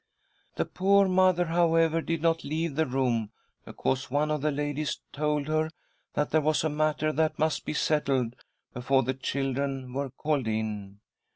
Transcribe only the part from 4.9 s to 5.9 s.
told her